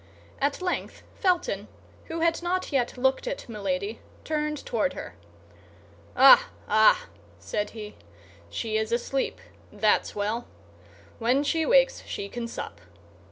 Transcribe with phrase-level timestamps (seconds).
[0.41, 1.67] At length Felton,
[2.05, 5.13] who had not yet looked at Milady, turned toward her.
[6.15, 7.05] "Ah, ah!"
[7.37, 7.93] said he,
[8.49, 9.39] "she is asleep;
[9.71, 10.47] that's well.
[11.19, 12.81] When she wakes she can sup."